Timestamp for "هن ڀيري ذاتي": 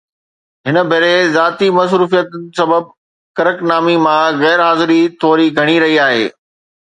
0.67-1.67